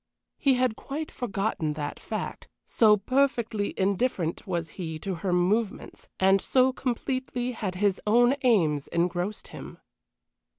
[0.39, 6.41] He had quite forgotten that fact, so perfectly indifferent was he to her movements, and
[6.41, 9.77] so completely had his own aims engrossed him.